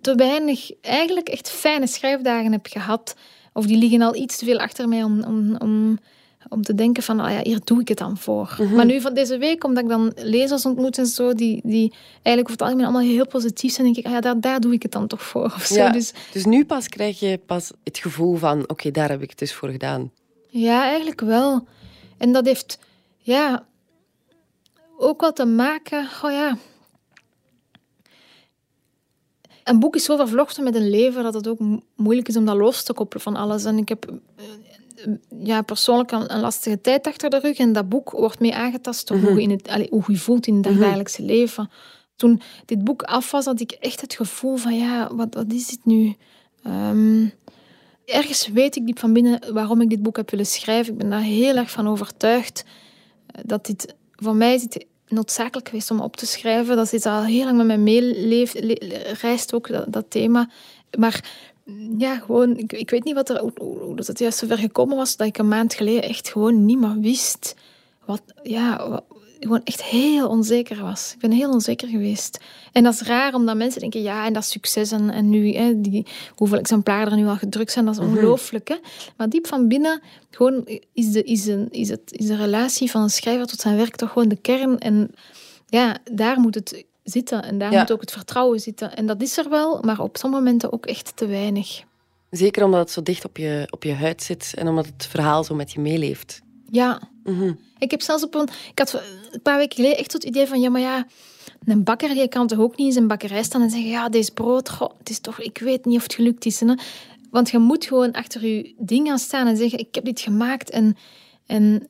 [0.01, 3.15] te weinig, eigenlijk echt fijne schrijfdagen heb gehad.
[3.53, 5.99] Of die liggen al iets te veel achter mij om, om, om
[6.47, 8.55] om te denken van, ah ja, hier doe ik het dan voor.
[8.59, 8.75] Mhm.
[8.75, 12.39] Maar nu van deze week, omdat ik dan lezers ontmoet en zo, die, die eigenlijk
[12.39, 14.83] over het algemeen allemaal heel positief zijn, denk ik, ah ja, daar, daar doe ik
[14.83, 15.45] het dan toch voor.
[15.45, 15.89] Of zo.
[15.89, 19.39] Dus, dus nu pas krijg je pas het gevoel van, oké, daar heb ik het
[19.39, 20.11] dus voor gedaan.
[20.47, 21.67] Ja, eigenlijk wel.
[22.17, 22.79] En dat heeft,
[23.17, 23.65] ja,
[24.97, 26.57] ook wat te maken, oh ja...
[29.63, 31.59] Een boek is zo vervlochten met een leven dat het ook
[31.95, 33.65] moeilijk is om dat los te koppelen van alles.
[33.65, 34.45] En ik heb eh,
[35.43, 37.57] ja, persoonlijk een, lastige tijd achter de rug.
[37.57, 39.39] En dat boek wordt mee aangetast door hoe, mhm.
[39.39, 40.79] in het, hoe je voelt in het mhm.
[40.79, 41.69] dagelijkse leven.
[42.15, 45.67] Toen dit boek af was, had ik echt het gevoel van, ja, wat, wat is
[45.67, 46.15] dit nu?
[46.63, 47.25] Ehm,
[48.05, 50.93] ergens weet ik diep van binnen waarom ik dit boek heb willen schrijven.
[50.93, 52.63] Ik ben daar heel erg van overtuigd
[53.25, 54.67] eh, dat dit voor mij is
[55.07, 56.75] noodzakelijk geweest om op te schrijven.
[56.75, 58.53] Dat is al heel lang met mij meeleeft,
[59.21, 60.49] reist ook dat, dat thema.
[60.97, 61.23] Maar
[61.97, 65.15] ja, gewoon, ik, ik weet niet wat er, hoe, dat het juist zover gekomen was,
[65.15, 67.55] dat ik een maand geleden echt gewoon niet meer wist.
[68.05, 69.01] Wat, ja,
[69.39, 71.11] gewoon echt heel onzeker was.
[71.13, 72.39] Ik ben heel onzeker geweest.
[72.71, 74.91] En dat is raar, omdat mensen denken, ja, en dat is succes.
[74.91, 76.05] En, en nu, hè, die,
[76.35, 78.09] hoeveel exemplaren er nu al gedrukt zijn, dat is mhm.
[78.09, 78.67] ongelooflijk.
[78.67, 78.75] Hè?
[79.17, 83.01] Maar diep van binnen, gewoon is de, is, een, is, het, is de relatie van
[83.01, 84.79] een schrijver tot zijn werk toch gewoon de kern.
[84.79, 85.11] En
[85.65, 87.43] ja, daar moet het zitten.
[87.43, 88.95] En daar moet ook het vertrouwen zitten.
[88.95, 91.83] En dat is er wel, maar op sommige momenten ook echt te weinig.
[92.29, 95.43] Zeker omdat het zo dicht op je, op je huid zit en omdat het verhaal
[95.43, 96.41] zo met je meeleeft.
[96.69, 97.01] Ja.
[97.23, 97.53] Mhm.
[97.77, 98.49] Ik heb zelfs op een...
[98.71, 100.61] Ik had een paar weken geleden echt het idee van...
[100.61, 101.07] Ja, maar ja,
[101.65, 103.89] een bakker die kan toch ook niet in zijn bakkerij staan en zeggen...
[103.89, 105.39] Ja, deze brood, goh, het is toch...
[105.39, 106.59] Ik weet niet of het gelukt is.
[106.59, 106.73] Hè?
[107.31, 109.79] Want je moet gewoon achter je ding gaan staan en zeggen...
[109.79, 110.97] Ik heb dit gemaakt en...
[111.45, 111.87] En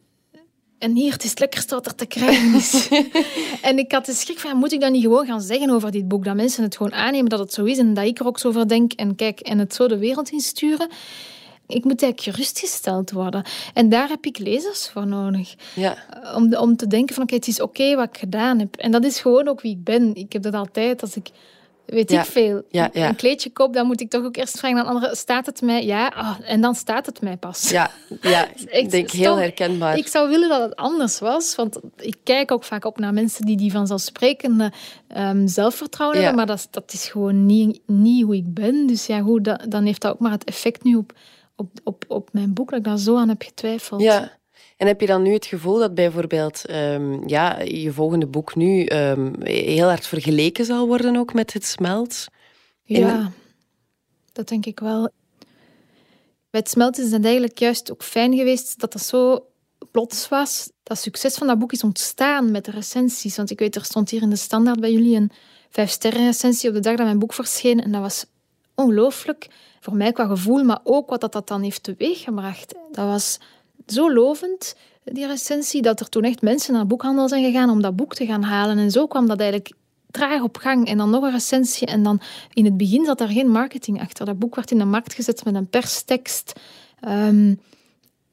[0.79, 2.89] en hier, het is het lekkerste wat er te krijgen is.
[3.61, 6.07] en ik had de schrik van, moet ik dat niet gewoon gaan zeggen over dit
[6.07, 6.23] boek?
[6.23, 8.47] Dat mensen het gewoon aannemen dat het zo is en dat ik er ook zo
[8.47, 10.89] over denk en kijk en het zo de wereld insturen.
[11.67, 13.43] Ik moet eigenlijk gerustgesteld worden.
[13.73, 15.55] En daar heb ik lezers voor nodig.
[15.75, 15.97] Ja.
[16.35, 18.75] Om, om te denken van, oké, het is oké wat ik gedaan heb.
[18.75, 20.15] En dat is gewoon ook wie ik ben.
[20.15, 21.29] Ik heb dat altijd als ik
[21.89, 22.61] weet ik veel.
[22.69, 25.61] Ja, Een kleedje koop, dan moet ik toch ook eerst vragen aan anderen, staat het
[25.61, 25.85] mij?
[25.85, 27.69] Ja, oh, en dan staat het mij pas.
[27.69, 28.47] Ja, ja
[28.81, 29.97] ik denk heel herkenbaar.
[29.97, 33.45] Ik zou willen dat het anders was, want ik kijk ook vaak op naar mensen
[33.45, 34.71] die die vanzelfsprekende
[35.17, 38.87] um, zelfvertrouwen hebben, maar dat, dat is gewoon niet, niet hoe ik ben.
[38.87, 41.13] Dus ja, goed, dan heeft dat ook maar het effect nu op,
[41.55, 44.01] op, op, op mijn boek, dat ik daar zo aan heb getwijfeld.
[44.01, 44.37] Ja.
[44.79, 48.85] En heb je dan nu het gevoel dat bijvoorbeeld um, ja, je volgende boek nu
[48.85, 52.25] um, heel hard vergeleken zal worden ook met het smelt?
[52.83, 53.31] Ja,
[54.31, 55.09] dat denk ik wel.
[56.49, 59.45] Bij het smelt is het eigenlijk juist ook fijn geweest dat dat zo
[59.91, 60.71] plots was.
[60.83, 63.37] Dat succes van dat boek is ontstaan met de recensies.
[63.37, 65.31] Want ik weet, er stond hier in de standaard bij jullie een
[65.69, 67.83] vijf sterren recensie op de dag dat mijn boek verscheen.
[67.83, 68.25] En dat was
[68.75, 69.47] ongelooflijk.
[69.79, 72.75] Voor mij qua gevoel, maar ook wat dat, dat dan heeft teweeggebracht.
[72.91, 73.39] Dat was
[73.87, 77.81] zo lovend, die recensie, dat er toen echt mensen naar de boekhandel zijn gegaan om
[77.81, 78.77] dat boek te gaan halen.
[78.77, 79.73] En zo kwam dat eigenlijk
[80.11, 80.87] traag op gang.
[80.87, 81.87] En dan nog een recensie.
[81.87, 82.21] En dan
[82.53, 84.25] in het begin zat daar geen marketing achter.
[84.25, 86.59] Dat boek werd in de markt gezet met een perstekst.
[87.07, 87.59] Um,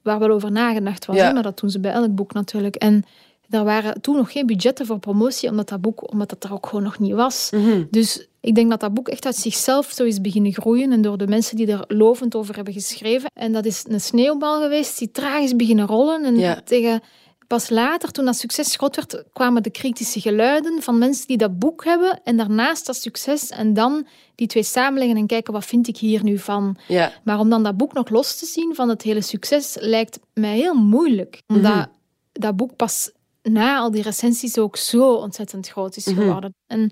[0.01, 1.17] waar wel over nagedacht was.
[1.17, 2.75] Maar dat doen ze bij elk boek natuurlijk.
[2.75, 3.05] En
[3.49, 6.65] er waren toen nog geen budgetten voor promotie, omdat dat boek omdat dat er ook
[6.65, 7.49] gewoon nog niet was.
[7.51, 7.83] Mhm.
[7.91, 11.17] Dus ik denk dat dat boek echt uit zichzelf zo is beginnen groeien en door
[11.17, 13.29] de mensen die er lovend over hebben geschreven.
[13.33, 16.23] En dat is een sneeuwbal geweest die traag is beginnen rollen.
[16.23, 17.01] En tegen,
[17.47, 21.59] pas later, toen dat succes groot werd, kwamen de kritische geluiden van mensen die dat
[21.59, 25.87] boek hebben en daarnaast dat succes en dan die twee samenleggen en kijken wat vind
[25.87, 26.77] ik hier nu van.
[26.87, 27.11] Ja.
[27.23, 30.55] Maar om dan dat boek nog los te zien van het hele succes lijkt mij
[30.55, 31.41] heel moeilijk.
[31.47, 31.85] Omdat mhm.
[32.31, 33.11] dat boek pas
[33.51, 36.15] na al die recensies ook zo ontzettend groot is mhm.
[36.15, 36.55] geworden.
[36.67, 36.91] En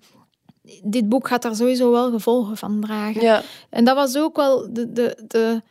[0.83, 3.21] dit boek gaat daar sowieso wel gevolgen van dragen.
[3.21, 3.41] Ja.
[3.69, 5.61] En dat was ook wel de, de, de,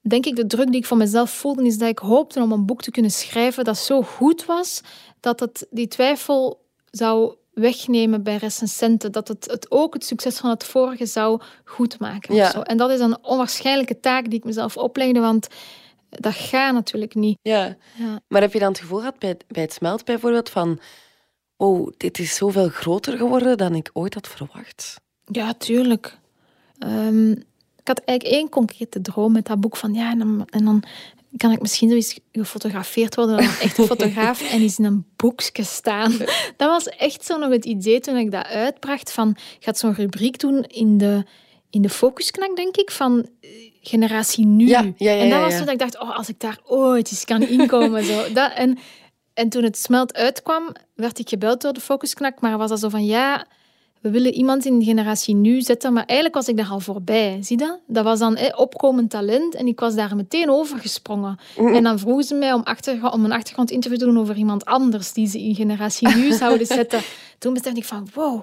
[0.00, 2.66] denk ik, de druk die ik van mezelf voelde, is dat ik hoopte om een
[2.66, 4.80] boek te kunnen schrijven dat zo goed was,
[5.20, 9.12] dat het die twijfel zou wegnemen bij recensenten.
[9.12, 12.34] Dat het, het ook het succes van het vorige zou goedmaken.
[12.34, 12.62] Ja.
[12.62, 15.48] En dat is een onwaarschijnlijke taak die ik mezelf oplegde, want
[16.20, 17.38] dat gaat natuurlijk niet.
[17.42, 17.76] ja.
[17.96, 18.20] Ja.
[18.28, 20.80] Maar heb je dan het gevoel gehad bij, bij het smelt bijvoorbeeld van...
[21.56, 25.00] Oh, dit is zoveel groter geworden dan ik ooit had verwacht.
[25.24, 26.18] Ja, tuurlijk.
[26.78, 27.30] Ehm,
[27.76, 30.82] ik had eigenlijk één concrete droom met dat boek van ja, en dan, en dan
[31.36, 35.64] kan ik misschien zoiets gefotografeerd worden door een echte fotograaf en eens in een boekje
[35.64, 36.12] staan.
[36.56, 39.94] Dat was echt zo nog het idee toen ik dat uitbracht van, ik had zo'n
[39.94, 41.24] rubriek doen in de,
[41.74, 44.66] in de focusknak, denk ik, van eh, generatie nu.
[44.66, 47.10] Ja, ja, ja, en dat was zo dat ik dacht, oh, als ik daar ooit
[47.10, 48.04] eens kan inkomen.
[48.04, 48.22] zo.
[48.32, 48.78] Dat, en,
[49.34, 52.88] en toen het smelt uitkwam, werd ik gebeld door de focusknak, maar was dat zo
[52.88, 53.46] van, ja,
[54.04, 57.38] we willen iemand in de generatie nu zetten, maar eigenlijk was ik daar al voorbij.
[57.42, 57.80] Zie dat?
[57.86, 61.38] Dat was dan eh, opkomend talent en ik was daar meteen over gesprongen.
[61.56, 62.64] En dan vroegen ze mij om,
[63.10, 67.00] om een achtergrondinterview te doen over iemand anders die ze in generatie nu zouden zetten.
[67.38, 68.42] Toen besefte ik van, wow.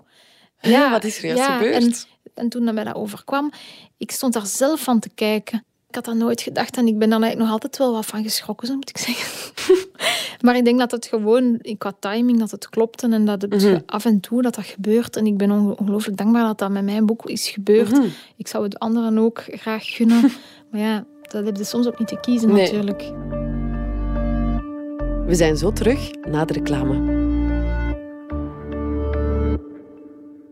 [0.61, 1.83] Ja, wat is er juist ja, gebeurd?
[1.83, 1.93] En,
[2.33, 3.51] en toen dat mij dat overkwam,
[3.97, 5.63] ik stond daar zelf van te kijken.
[5.87, 8.23] Ik had dat nooit gedacht en ik ben daar eigenlijk nog altijd wel wat van
[8.23, 9.53] geschrokken, zo moet ik zeggen.
[10.45, 13.79] maar ik denk dat het gewoon, qua timing, dat het klopte en dat het Mhm.
[13.85, 15.15] af en toe dat dat gebeurt.
[15.15, 17.91] En ik ben onge- ongelooflijk dankbaar dat dat met mijn boek is gebeurd.
[17.91, 18.05] Mhm.
[18.35, 20.21] Ik zou het anderen ook graag gunnen.
[20.71, 22.61] maar ja, dat heb je soms ook niet te kiezen Nee.
[22.63, 23.01] natuurlijk.
[25.25, 27.20] We zijn zo terug na de reclame.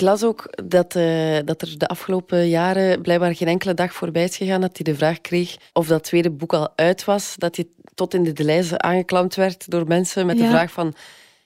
[0.00, 4.24] Ik las ook dat, eh, dat er de afgelopen jaren blijkbaar geen enkele dag voorbij
[4.24, 7.34] is gegaan dat hij de vraag kreeg of dat tweede boek al uit was.
[7.36, 10.94] Dat hij tot in de lijzen aangeklampt werd door mensen met de vraag van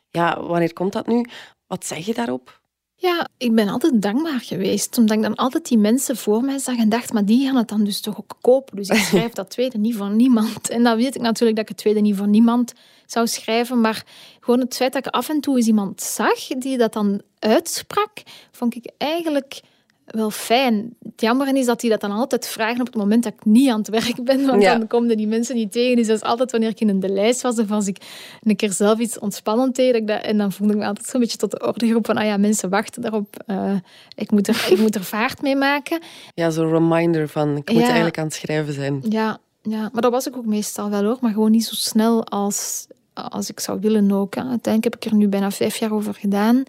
[0.08, 1.24] ja, wanneer komt dat nu?
[1.66, 2.60] Wat zeg je daarop?
[2.94, 4.98] Ja, ik ben altijd dankbaar geweest.
[4.98, 7.68] Omdat ik dan altijd die mensen voor mij zag en dacht, maar die gaan het
[7.68, 8.76] dan dus toch ook kopen.
[8.76, 10.68] Dus ik schrijf dat tweede niet voor niemand.
[10.68, 12.72] En dan weet ik natuurlijk dat ik het tweede niet voor niemand
[13.06, 13.80] zou schrijven.
[13.80, 14.04] Maar
[14.40, 18.10] gewoon het feit dat ik af en toe eens iemand zag die dat dan uitsprak,
[18.52, 19.60] vond ik eigenlijk
[20.04, 20.96] wel fijn.
[21.02, 23.70] Het jammer is dat die dat dan altijd vragen op het moment dat ik niet
[23.70, 24.46] aan het werk ben.
[24.46, 24.78] Want Ja.
[24.78, 25.96] dan komen die mensen niet tegen.
[25.96, 27.96] Dus dat is altijd wanneer ik in de lijst was of als ik
[28.42, 29.92] een keer zelf iets ontspannend deed.
[29.92, 32.14] dat ik dat, en dan voelde ik me altijd zo'n beetje tot de orde geroepen
[32.14, 33.42] van ah ja, mensen wachten daarop.
[33.46, 33.74] Eh,
[34.14, 36.00] ik, moet er, ik moet er vaart mee maken.
[36.34, 37.84] Ja, zo'n reminder van ik moet Ja.
[37.86, 39.02] eigenlijk aan het schrijven zijn.
[39.08, 41.18] Ja, ja, maar dat was ik ook meestal wel hoor.
[41.20, 44.36] Maar gewoon niet zo snel als, als ik zou willen ook.
[44.36, 46.62] Uiteindelijk heb ik er nu bijna vijf jaar over gedaan.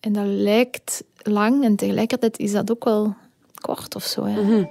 [0.00, 3.14] En dat lijkt lang en tegelijkertijd is dat ook wel
[3.60, 4.24] kort of zo.
[4.24, 4.42] Hè.
[4.42, 4.64] Mhm.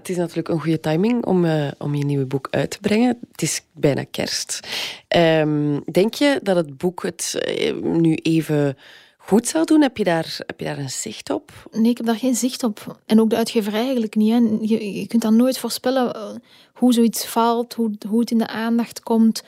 [0.00, 3.18] Het is natuurlijk een goede timing om, eh, om je nieuwe boek uit te brengen.
[3.32, 4.60] Het is bijna kerst.
[5.08, 8.76] Ehm, denk je dat het boek het eh, nu even
[9.16, 9.82] goed zal doen?
[9.82, 11.52] Heb je, daar, heb je daar een zicht op?
[11.72, 13.00] Nee, ik heb daar geen zicht op.
[13.06, 14.32] En ook de uitgeverij eigenlijk niet.
[14.32, 14.38] Hè.
[14.60, 16.30] Je, je kunt dan nooit voorspellen eh,
[16.74, 19.42] hoe zoiets valt, hoe, hoe het in de aandacht komt.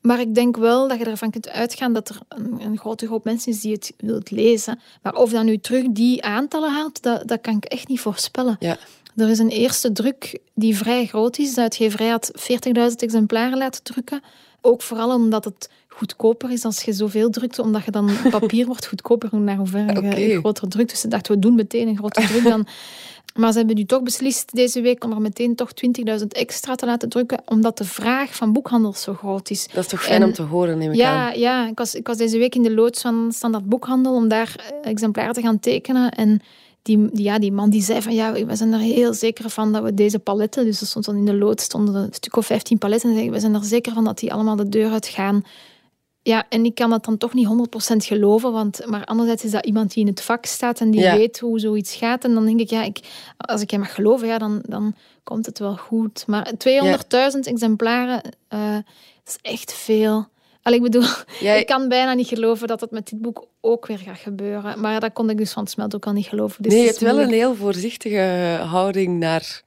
[0.00, 3.24] Maar ik denk wel dat je ervan kunt uitgaan dat er een, een grote groep
[3.24, 4.80] mensen is die het wilt lezen.
[5.02, 8.56] Maar of dat nu terug die aantallen haalt, dat, dat kan ik echt niet voorspellen.
[8.58, 8.78] Ja.
[9.16, 11.54] Er is een eerste druk die vrij groot is.
[11.54, 12.50] De uitgeverij had 40.000
[12.96, 14.20] exemplaren laten drukken.
[14.60, 18.86] Ook vooral omdat het goedkoper is als je zoveel drukt, omdat je dan papier wordt
[18.86, 19.98] goedkoper naar hoeverre je
[20.32, 20.38] Oké.
[20.38, 20.90] groter drukt.
[20.90, 22.66] Dus ze dachten, we doen meteen een grote druk dan.
[23.36, 25.70] Maar ze hebben nu toch beslist deze week om er meteen toch
[26.20, 29.68] 20.000 extra te laten drukken, omdat de vraag van boekhandels zo groot is.
[29.72, 31.38] Dat is toch fijn En- om te horen, neem ik Ja, aan.
[31.38, 34.54] ja ik, was, ik was deze week in de loods van Standaard Boekhandel om daar
[34.82, 36.10] eh, exemplaren te gaan tekenen.
[36.10, 36.40] En
[36.86, 39.72] die, die, ja, die man die zei van ja, we zijn er heel zeker van
[39.72, 42.46] dat we deze paletten, dus er stond dan in de loods stonden een stuk of
[42.46, 45.06] 15 paletten, en zei, we zijn er zeker van dat die allemaal de deur uit
[45.06, 45.44] gaan.
[46.22, 47.48] Ja, en ik kan dat dan toch niet
[47.92, 51.00] 100% geloven, want, maar anderzijds is dat iemand die in het vak staat en die
[51.00, 51.16] Ja.
[51.16, 52.24] weet hoe zoiets gaat.
[52.24, 53.00] En dan denk ik, ja, ik,
[53.36, 56.24] als ik hem mag geloven, ja, dan, dan komt het wel goed.
[56.26, 56.52] Maar
[57.32, 58.74] 200.000 exemplaren, eh,
[59.24, 60.26] dat is echt veel.
[60.66, 61.08] Allee, ik bedoel,
[61.40, 64.80] ik kan bijna niet geloven dat het met dit boek ook weer gaat gebeuren.
[64.80, 66.62] Maar dat kon ik dus van het smelt ook al niet geloven.
[66.62, 69.62] Dus nee, je hebt wel een heel voorzichtige houding naar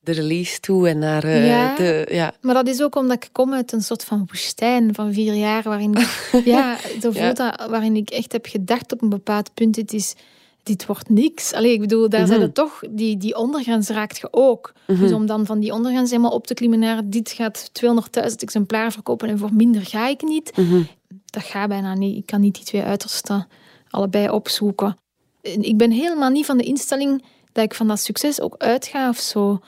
[0.00, 2.06] de release toe en naar uh, ja, de...
[2.10, 5.34] Ja, maar dat is ook omdat ik kom uit een soort van woestijn van vier
[5.34, 5.96] jaar, waarin
[6.44, 10.14] ja, zo voelt dat, waarin ik echt heb gedacht op een bepaald punt, het is
[10.62, 11.52] dit wordt niks.
[11.52, 14.72] Allee, ik bedoel, daar zijn het toch, die, die ondergrens raakt je ook.
[14.86, 18.92] Dus om dan van die ondergrens helemaal op te klimmen naar dit gaat 200.000 exemplaren
[18.92, 20.52] verkopen en voor minder ga ik niet,
[21.24, 22.16] dat gaat bijna niet.
[22.16, 23.48] Ik kan niet die twee uitersten
[23.90, 24.96] allebei opzoeken.
[25.42, 29.18] Ik ben helemaal niet van de instelling dat ik van dat succes ook uitga of
[29.18, 29.60] zo.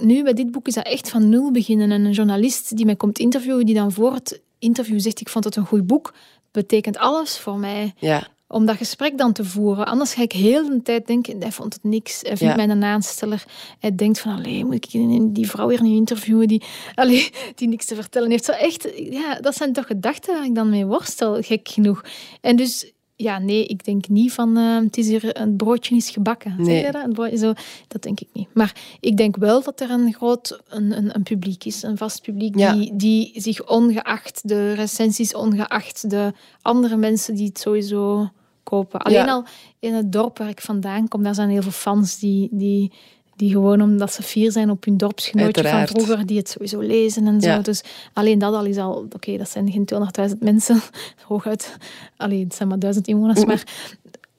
[0.00, 1.90] Nu, bij dit boek is dat echt van nul beginnen.
[1.90, 5.44] En een journalist die mij komt interviewen, die dan voor het interview zegt, ik vond
[5.44, 6.14] het een goed boek,
[6.50, 7.94] betekent alles voor mij.
[7.98, 9.86] Ja om dat gesprek dan te voeren.
[9.86, 12.20] Anders ga ik heel de tijd denken, hij vond het niks.
[12.22, 13.44] Hij vindt mij een aansteller.
[13.78, 14.90] Hij denkt van, allee, moet ik
[15.34, 16.62] die vrouw weer nu interviewen die,
[16.94, 18.44] allee, die niks te vertellen heeft.
[18.44, 22.04] Zo echt, ja, dat zijn toch gedachten waar ik dan mee worstel, gek genoeg.
[22.40, 26.10] En dus ja, nee, ik denk niet van uh, het is hier een broodje is
[26.10, 26.54] gebakken.
[26.58, 26.66] Nee.
[26.66, 27.38] Zeg je dat?
[27.38, 27.52] Zo,
[27.88, 28.48] dat denk ik niet.
[28.54, 32.22] Maar ik denk wel dat er een groot een, een, een publiek is, een vast
[32.22, 38.30] publiek, die, die zich ongeacht de recensies, ongeacht de andere mensen die het sowieso
[38.62, 39.00] kopen.
[39.00, 39.44] Alleen al
[39.78, 42.92] in het dorp waar ik vandaan kom, daar zijn heel veel fans die, die
[43.36, 47.26] die gewoon omdat ze fier zijn op hun dorpsgenootje van vroeger, die het sowieso lezen
[47.26, 47.60] en zo.
[47.60, 49.88] Dus alleen dat al is al, oké, dat zijn geen
[50.30, 50.80] 200.000 mensen,
[51.28, 51.76] hooguit.
[52.16, 53.64] Alleen het zijn maar duizend inwoners, maar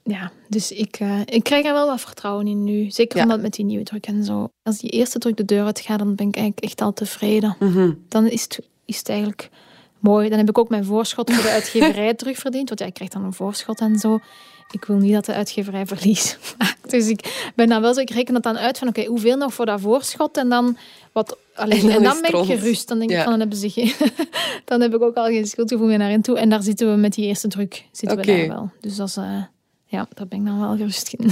[0.04, 2.92] ja, dus ik, uh, ik krijg er wel wat vertrouwen in nu.
[2.92, 4.50] Zeker omdat met die nieuwe druk en zo.
[4.64, 7.56] Als die eerste druk de deur uitgaat, dan ben ik eigenlijk echt al tevreden.
[7.60, 7.92] Mhm.
[8.08, 9.50] Dan is het, is het eigenlijk
[10.00, 10.30] mooi.
[10.30, 13.34] Dan heb ik ook mijn voorschot voor de uitgeverij terugverdiend, want jij krijgt dan een
[13.34, 14.20] voorschot en zo
[14.72, 16.90] ik wil niet dat de uitgeverij verlies maakt.
[16.90, 19.54] Dus ik ben dan wel zo, ik reken het dan uit van oké, hoeveel nog
[19.54, 20.78] voor dat voorschot en dan
[21.12, 21.38] wat.
[21.54, 22.88] Alleen, en dan, ben ik gerust.
[22.88, 23.94] Dan denk ik van dan hebben ze geen,
[24.66, 26.38] dan heb ik ook al geen schuldgevoel meer naar in toe.
[26.38, 28.72] En daar zitten we met die eerste druk zitten we daar wel.
[28.80, 29.44] Dus dat is, uh,
[29.86, 31.32] ja, daar ben ik dan wel gerust in.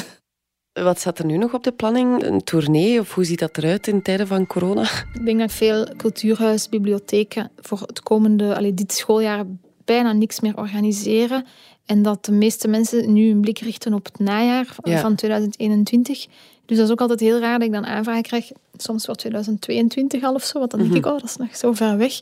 [0.83, 2.23] Wat staat er nu nog op de planning?
[2.23, 4.81] Een tournee of hoe ziet dat eruit in tijden van corona?
[5.13, 9.45] Ik denk dat veel cultuurhuis, bibliotheken voor het komende, allee, dit schooljaar
[9.85, 11.45] bijna niks meer organiseren.
[11.85, 16.25] En dat de meeste mensen nu een blik richten op het najaar van 2021.
[16.65, 18.51] Dus dat is ook altijd heel raar dat ik dan aanvragen krijg.
[18.77, 20.59] Soms wel 2022 al of zo.
[20.59, 20.99] Want dan denk mhm.
[20.99, 22.19] ik, oh, dat is nog zo ver weg.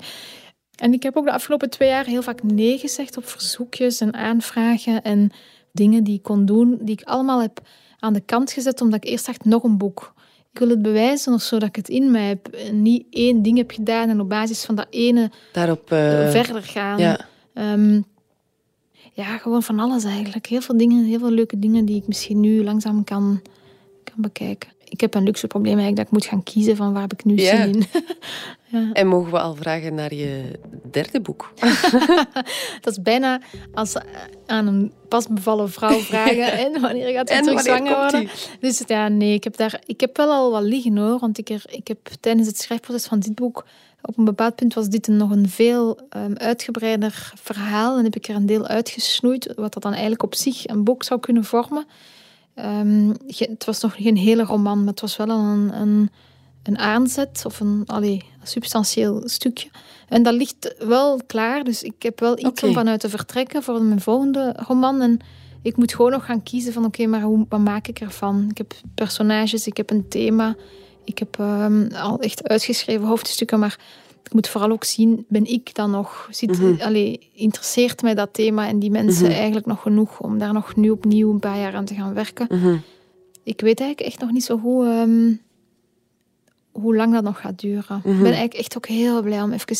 [0.75, 4.13] En ik heb ook de afgelopen twee jaar heel vaak nee gezegd op verzoekjes en
[4.13, 5.01] aanvragen.
[5.01, 5.31] En
[5.71, 7.61] dingen die ik kon doen, die ik allemaal heb
[7.99, 8.81] aan de kant gezet.
[8.81, 10.13] Omdat ik eerst dacht, nog een boek.
[10.51, 12.57] Ik wil het bewijzen of zo dat ik het in mij heb.
[12.71, 16.99] Niet één ding heb gedaan en op basis van dat ene Daarop, uh, verder gaan.
[16.99, 17.19] Ja.
[17.53, 18.01] Ehm,
[19.11, 20.45] ja, gewoon van alles eigenlijk.
[20.45, 23.41] Heel veel dingen, heel veel leuke dingen die ik misschien nu langzaam kan,
[24.03, 24.69] kan bekijken.
[24.93, 27.25] Ik heb een luxe probleem eigenlijk dat ik moet gaan kiezen van waar heb ik
[27.25, 27.83] nu zin in.
[28.79, 28.91] ja.
[28.93, 30.59] En mogen we al vragen naar je
[30.91, 31.53] derde boek?
[32.81, 33.41] dat is bijna
[33.73, 33.95] als
[34.45, 38.29] aan een pas bevallen vrouw vragen en wanneer gaat ze terug zwanger worden.
[38.59, 41.19] Dus ja, nee, ik heb, daar, ik heb wel al wat liggen hoor.
[41.19, 43.65] Want ik, er, ik heb tijdens het schrijfproces van dit boek
[44.05, 47.97] op een bepaald punt was dit een nog een veel um, uitgebreider verhaal.
[47.97, 51.03] En heb ik er een deel uitgesnoeid, wat dat dan eigenlijk op zich een boek
[51.03, 51.85] zou kunnen vormen.
[52.55, 56.09] Um, het was nog geen hele roman, maar het was wel een, een,
[56.63, 59.69] een aanzet of een, allee, een substantieel stukje.
[60.09, 63.81] En dat ligt wel klaar, dus ik heb wel iets om vanuit te vertrekken voor
[63.81, 65.01] mijn volgende roman.
[65.01, 65.19] En
[65.61, 68.47] ik moet gewoon nog gaan kiezen van oké, maar hoe, wat maak ik ervan?
[68.49, 70.55] Ik heb personages, ik heb een thema.
[71.03, 73.79] Ik heb um, al echt uitgeschreven hoofdstukken, maar
[74.23, 78.33] ik moet vooral ook zien, ben ik dan nog, zit, mm allee, interesseert mij dat
[78.33, 79.33] thema en die mensen mhm.
[79.33, 82.47] eigenlijk nog genoeg om daar nog nu opnieuw een paar jaar aan te gaan werken.
[82.49, 82.77] Mhm.
[83.43, 85.41] Ik weet eigenlijk echt nog niet zo goed um,
[86.71, 87.97] hoe lang dat nog gaat duren.
[87.97, 88.23] Ik ben mhm.
[88.23, 89.75] eigenlijk echt ook heel blij om even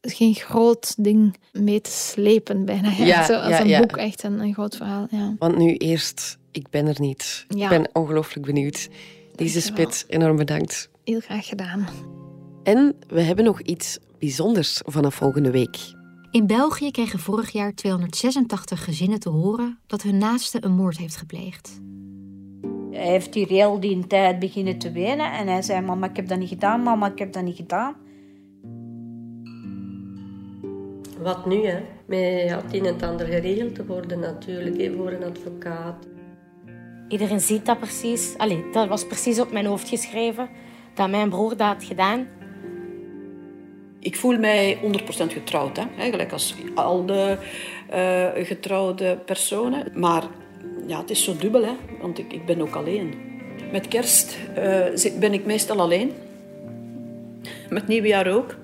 [0.00, 2.90] geen groot ding mee te slepen bijna.
[2.98, 5.06] Ja, Zo, als een boek echt een, een groot verhaal.
[5.10, 5.34] Ja.
[5.38, 7.46] Want nu eerst, ik ben er niet.
[7.48, 8.88] Ik ben ongelooflijk benieuwd.
[9.38, 10.90] Deze Spit, enorm bedankt.
[11.04, 11.86] Heel graag gedaan.
[12.62, 15.76] En we hebben nog iets bijzonders vanaf volgende week.
[16.30, 21.16] In België kregen vorig jaar 286 gezinnen te horen dat hun naaste een moord heeft
[21.16, 21.80] gepleegd.
[22.90, 26.28] Hij heeft hier heel die tijd beginnen te wenen en hij zei: Mama, ik heb
[26.28, 27.94] dat niet gedaan, mama, ik heb dat niet gedaan.
[31.22, 31.80] Wat nu, hè?
[32.06, 36.06] Met had in het ander geregeld te worden, natuurlijk, voor een advocaat.
[37.08, 38.34] Iedereen ziet dat precies.
[38.36, 40.48] Allee, dat was precies op mijn hoofd geschreven
[40.94, 42.26] dat mijn broer dat had gedaan.
[43.98, 45.84] Ik voel mij 100% getrouwd, hè?
[45.98, 47.36] eigenlijk als al de
[47.94, 49.92] uh, getrouwde personen.
[49.94, 50.22] Maar
[50.86, 51.72] ja, het is zo dubbel, hè?
[52.00, 53.14] want ik, ik ben ook alleen.
[53.72, 56.12] Met kerst uh, ben ik meestal alleen.
[57.68, 58.56] Met nieuwjaar ook.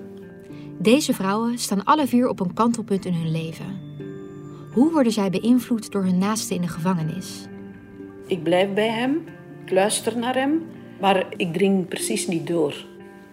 [0.78, 3.80] Deze vrouwen staan alle vier op een kantelpunt in hun leven.
[4.72, 7.46] Hoe worden zij beïnvloed door hun naasten in de gevangenis?
[8.26, 9.24] Ik blijf bij hem,
[9.64, 10.66] ik luister naar hem,
[11.00, 12.74] maar ik dring precies niet door.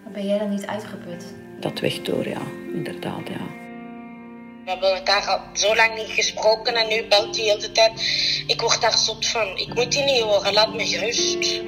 [0.02, 1.34] Maar ben jij dan niet uitgeput?
[1.60, 2.40] Dat weg door, ja,
[2.72, 3.60] inderdaad, ja.
[4.64, 7.92] We hebben elkaar al zo lang niet gesproken en nu belt hij de hele tijd.
[8.46, 9.46] Ik word daar zot van.
[9.56, 11.62] Ik moet die niet horen, laat me gerust.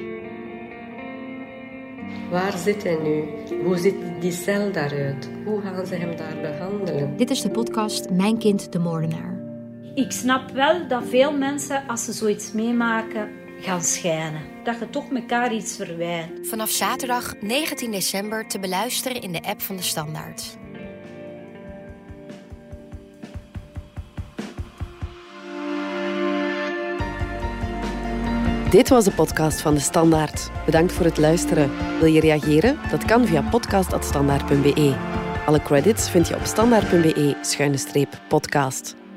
[2.29, 3.23] Waar zit hij nu?
[3.63, 5.29] Hoe ziet die cel daaruit?
[5.45, 7.17] Hoe gaan ze hem daar behandelen?
[7.17, 9.34] Dit is de podcast Mijn kind de moordenaar.
[9.95, 13.29] Ik snap wel dat veel mensen, als ze zoiets meemaken,
[13.59, 14.41] gaan schijnen.
[14.63, 16.47] Dat je toch elkaar iets verwijt.
[16.47, 20.57] Vanaf zaterdag 19 december te beluisteren in de app van de Standaard.
[28.69, 30.51] Dit was de podcast van De Standaard.
[30.65, 31.71] Bedankt voor het luisteren.
[31.99, 32.79] Wil je reageren?
[32.91, 34.95] Dat kan via podcast.standaard.be.
[35.45, 38.95] Alle credits vind je op standaard.be-podcast.